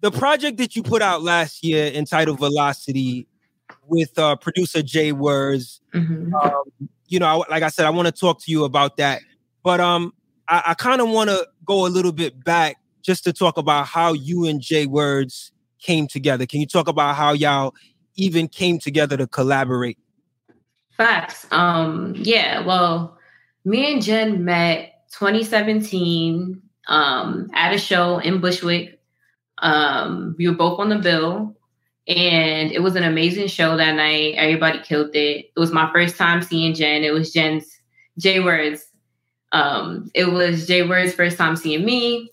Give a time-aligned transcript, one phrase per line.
[0.00, 3.26] the project that you put out last year entitled Velocity
[3.86, 5.80] with uh, producer Jay Words.
[5.94, 6.34] Mm-hmm.
[6.34, 9.20] Um, you know, like I said, I want to talk to you about that.
[9.62, 10.14] But um,
[10.48, 13.86] I, I kind of want to go a little bit back just to talk about
[13.86, 16.46] how you and Jay Words came together.
[16.46, 17.74] Can you talk about how y'all
[18.16, 19.98] even came together to collaborate?
[20.96, 21.46] Facts.
[21.50, 23.18] Um, yeah, well,
[23.64, 28.99] me and Jen met 2017 um, at a show in Bushwick.
[29.60, 31.56] Um, we were both on the bill,
[32.08, 34.34] and it was an amazing show that night.
[34.36, 35.50] Everybody killed it.
[35.54, 37.04] It was my first time seeing Jen.
[37.04, 37.78] It was Jen's
[38.18, 38.86] J Words.
[39.52, 42.30] Um, it was J Words' first time seeing me.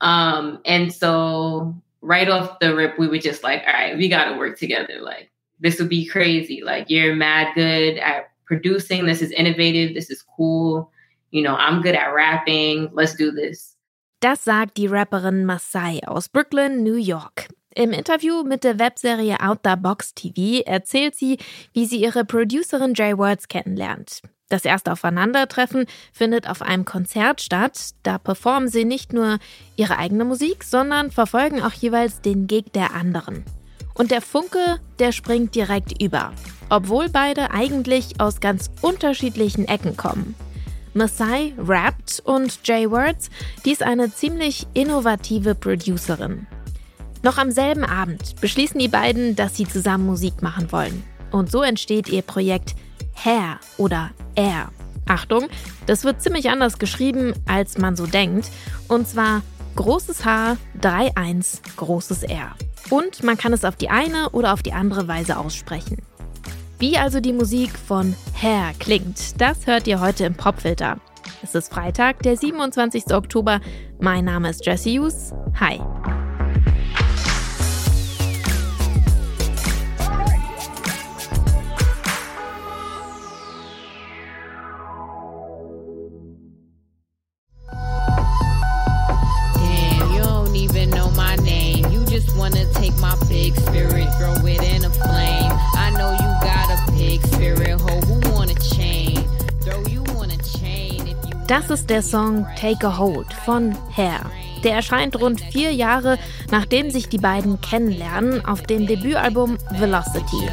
[0.00, 4.30] Um, and so right off the rip, we were just like, all right, we got
[4.30, 5.00] to work together.
[5.00, 6.62] Like, this would be crazy.
[6.62, 9.06] Like, you're mad good at producing.
[9.06, 9.94] This is innovative.
[9.94, 10.92] This is cool.
[11.30, 12.90] You know, I'm good at rapping.
[12.92, 13.74] Let's do this.
[14.20, 17.46] Das sagt die Rapperin Masai aus Brooklyn, New York.
[17.72, 21.38] Im Interview mit der Webserie Out the Box TV erzählt sie,
[21.72, 24.22] wie sie ihre Producerin Jay Words kennenlernt.
[24.48, 27.90] Das erste Aufeinandertreffen findet auf einem Konzert statt.
[28.02, 29.38] Da performen sie nicht nur
[29.76, 33.44] ihre eigene Musik, sondern verfolgen auch jeweils den Gig der anderen.
[33.94, 36.32] Und der Funke, der springt direkt über,
[36.70, 40.34] obwohl beide eigentlich aus ganz unterschiedlichen Ecken kommen.
[40.94, 43.30] Masai rappt und Jay Words,
[43.64, 46.46] die ist eine ziemlich innovative Producerin.
[47.22, 51.02] Noch am selben Abend beschließen die beiden, dass sie zusammen Musik machen wollen.
[51.30, 52.74] Und so entsteht ihr Projekt
[53.14, 54.70] Hair oder Air.
[55.06, 55.48] Achtung,
[55.86, 58.50] das wird ziemlich anders geschrieben, als man so denkt.
[58.88, 59.42] Und zwar
[59.74, 62.54] großes H, 3-1, großes R.
[62.90, 66.02] Und man kann es auf die eine oder auf die andere Weise aussprechen.
[66.78, 70.98] Wie also die Musik von Hair klingt, das hört ihr heute im Popfilter.
[71.42, 73.12] Es ist Freitag, der 27.
[73.12, 73.60] Oktober.
[74.00, 75.32] Mein Name ist Jesse Hughes.
[75.58, 75.80] Hi.
[101.48, 104.30] Das ist der Song Take a Hold von Hair.
[104.64, 106.18] Der erscheint rund vier Jahre,
[106.50, 110.46] nachdem sich die beiden kennenlernen, auf dem Debütalbum Velocity.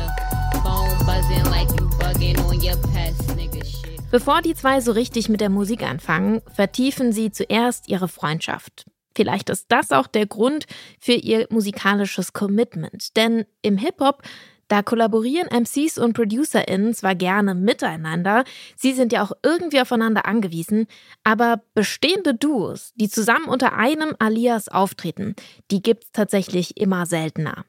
[4.10, 8.86] Bevor die zwei so richtig mit der Musik anfangen, vertiefen sie zuerst ihre Freundschaft.
[9.18, 10.66] Vielleicht ist das auch der Grund
[11.02, 14.22] für ihr musikalisches Commitment, denn im Hip-Hop
[14.68, 18.44] da kollaborieren MCs und ProducerInnen zwar gerne miteinander,
[18.76, 20.88] sie sind ja auch irgendwie aufeinander angewiesen,
[21.24, 25.36] aber bestehende Duos, die zusammen unter einem Alias auftreten,
[25.72, 27.66] die gibt's tatsächlich immer seltener.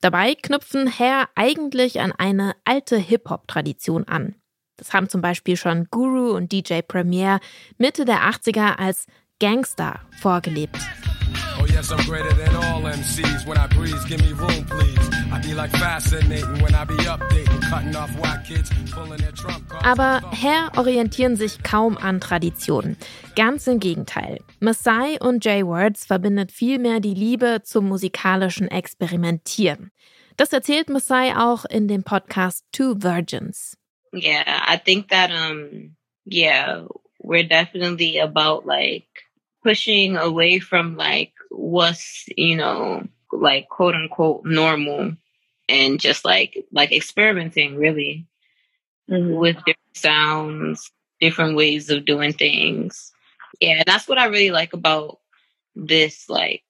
[0.00, 4.36] Dabei knüpfen Hair eigentlich an eine alte Hip-Hop-Tradition an.
[4.76, 7.40] Das haben zum Beispiel schon Guru und DJ Premier
[7.78, 9.06] Mitte der 80er als
[9.40, 10.78] Gangster vorgelebt.
[11.76, 13.46] Yes, I'm greater than all MCs.
[13.46, 15.10] When I breathe, give me room, please.
[15.30, 19.68] I be like fascinating when I be updating, cutting off white kids, pulling their trump
[19.68, 19.84] cards.
[19.84, 22.96] Aber Hair orientieren sich kaum an Traditionen.
[23.34, 24.38] Ganz im Gegenteil.
[24.58, 29.90] Masai und Jay Words verbindet vielmehr die Liebe zum musikalischen Experimentieren.
[30.38, 33.76] Das erzählt Masai auch in dem Podcast Two Virgins.
[34.14, 35.94] Yeah, I think that um
[36.24, 36.86] yeah,
[37.22, 39.25] we're definitely about like
[39.66, 45.16] pushing away from like what's, you know, like quote unquote normal
[45.68, 48.28] and just like like experimenting really
[49.10, 49.34] mm-hmm.
[49.34, 53.12] with different sounds, different ways of doing things.
[53.60, 55.18] Yeah, that's what I really like about
[55.74, 56.62] this like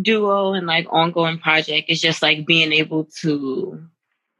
[0.00, 3.86] duo and like ongoing project is just like being able to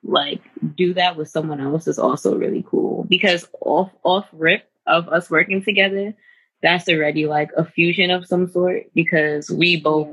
[0.03, 0.41] like
[0.75, 5.29] do that with someone else is also really cool because off off rip of us
[5.29, 6.15] working together
[6.63, 10.09] that's already like a fusion of some sort because we both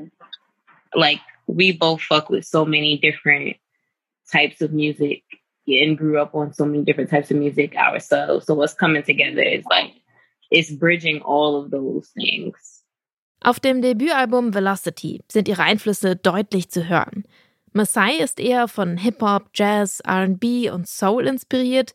[0.94, 3.58] like we both fuck with so many different
[4.32, 5.24] types of music
[5.68, 8.46] and grew up on so many different types of music ourselves.
[8.46, 9.94] So what's coming together is like
[10.52, 12.84] it's bridging all of those things.
[13.41, 17.26] Auf dem Debütalbum Velocity sind ihre Einflüsse deutlich zu hören.
[17.74, 21.91] Masai ist eher von Hip-Hop, Jazz, RB und Soul inspiriert.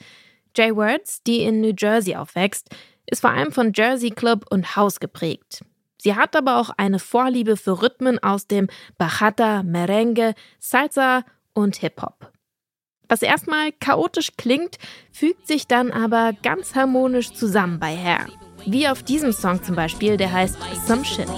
[0.55, 2.69] Jay Words, die in New Jersey aufwächst,
[3.11, 5.65] ist vor allem von Jersey Club und House geprägt.
[6.01, 12.33] Sie hat aber auch eine Vorliebe für Rhythmen aus dem Bachata, Merengue, Salsa und Hip-Hop.
[13.09, 14.79] Was erstmal chaotisch klingt,
[15.13, 18.29] fügt sich dann aber ganz harmonisch zusammen bei Hair.
[18.67, 21.29] Wie auf diesem Song zum Beispiel, der heißt Some Shit.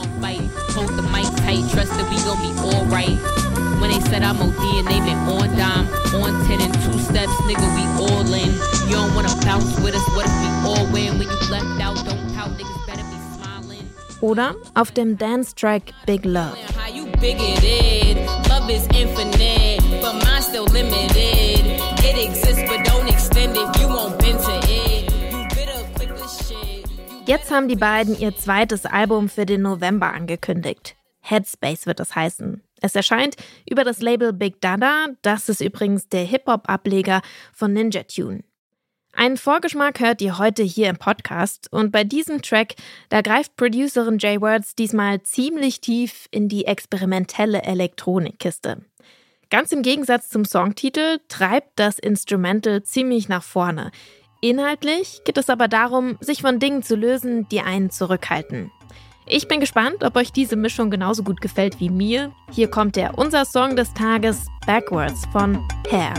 [3.82, 7.34] When they said I'm OD and they been on dime, on 10 and two steps,
[7.48, 8.50] nigga, we all in.
[8.88, 11.18] You don't wanna bounce with us, what if we all win?
[11.18, 13.84] When you left out, don't pout, niggas better be smiling.
[14.20, 16.56] Oder auf dem Dance-Track Big Love.
[16.76, 21.66] How you bigoted, love is infinite, but mine still limited.
[22.04, 25.10] It exists, but don't extend it, you won't bend to it.
[27.26, 30.94] Jetzt haben die beiden ihr zweites Album für den November angekündigt.
[31.20, 32.62] Headspace wird es heißen.
[32.82, 38.42] Es erscheint über das Label Big Dada, das ist übrigens der Hip-Hop-Ableger von Ninja Tune.
[39.14, 42.74] Einen Vorgeschmack hört ihr heute hier im Podcast und bei diesem Track,
[43.08, 48.84] da greift Producerin Jay Words diesmal ziemlich tief in die experimentelle Elektronikkiste.
[49.48, 53.92] Ganz im Gegensatz zum Songtitel treibt das Instrumental ziemlich nach vorne.
[54.40, 58.72] Inhaltlich geht es aber darum, sich von Dingen zu lösen, die einen zurückhalten.
[59.24, 62.32] Ich bin gespannt, ob euch diese Mischung genauso gut gefällt wie mir.
[62.50, 65.58] Hier kommt der unser Song des Tages Backwards von
[65.88, 66.14] Hair.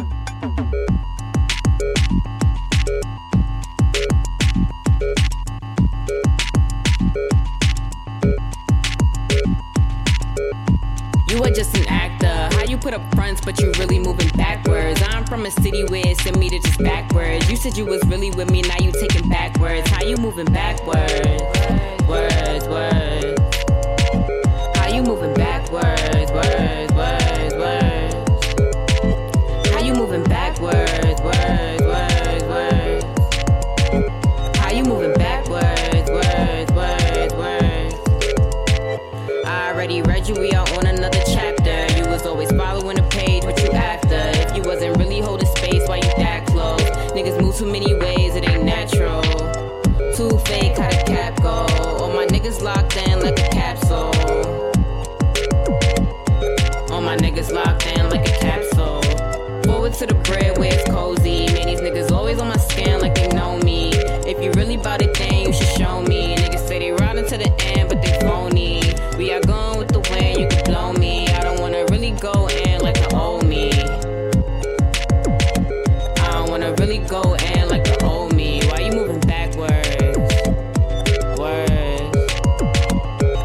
[11.29, 12.57] You are just an actor.
[12.57, 15.01] How you put up fronts, but you really moving backwards.
[15.09, 17.49] I'm from a city where it sent me to just backwards.
[17.49, 19.89] You said you was really with me, now you taking backwards.
[19.89, 21.92] How you moving backwards?
[22.07, 23.39] Words, words.
[24.77, 26.31] How you moving backwards?
[26.31, 28.13] Words, words, words.
[29.71, 31.21] How you moving backwards?
[31.21, 33.05] Words, words, words.
[34.57, 36.09] How you moving backwards?
[36.11, 37.95] Words, words, words.
[39.45, 41.87] I already read you, we are on another chapter.
[41.97, 44.21] You was always following the page, what you after?
[44.41, 46.81] If you wasn't really holding space, why you that close?
[47.13, 48.12] Niggas move too many ways,
[77.43, 78.61] in like the old me.
[78.67, 80.17] Why you moving backwards?
[81.37, 82.17] Words.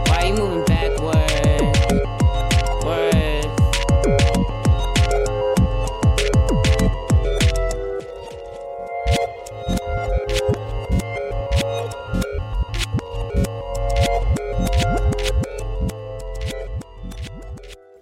[0.09, 1.29] Why you moving backwards?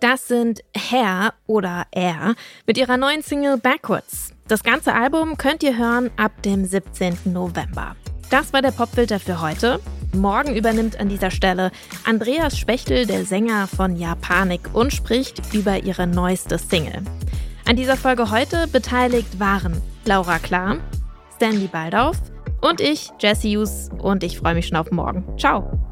[0.00, 4.35] Das sind Hair oder Air mit ihrer neuen Single Backwards.
[4.48, 7.18] Das ganze Album könnt ihr hören ab dem 17.
[7.24, 7.96] November.
[8.30, 9.80] Das war der Popfilter für heute.
[10.14, 11.72] Morgen übernimmt an dieser Stelle
[12.04, 17.02] Andreas Spechtel, der Sänger von Japanik, und spricht über ihre neueste Single.
[17.68, 20.76] An dieser Folge heute beteiligt waren Laura Klar,
[21.34, 22.16] Stanley Baldauf
[22.60, 25.24] und ich, Jesse Hughes, und ich freue mich schon auf morgen.
[25.36, 25.85] Ciao!